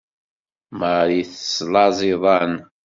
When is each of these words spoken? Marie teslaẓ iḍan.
Marie 0.79 1.23
teslaẓ 1.31 1.97
iḍan. 2.11 2.53